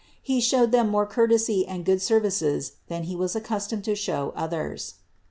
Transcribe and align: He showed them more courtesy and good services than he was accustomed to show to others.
He 0.23 0.41
showed 0.41 0.71
them 0.71 0.89
more 0.89 1.05
courtesy 1.05 1.63
and 1.67 1.85
good 1.85 2.01
services 2.01 2.71
than 2.87 3.03
he 3.03 3.15
was 3.15 3.35
accustomed 3.35 3.83
to 3.83 3.93
show 3.93 4.31
to 4.31 4.35
others. 4.35 4.95